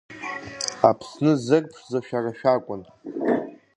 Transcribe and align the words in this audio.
Аԥсны 0.89 1.31
зырԥшӡоз 1.45 2.01
шәара 2.05 2.31
шәакәын. 2.39 2.81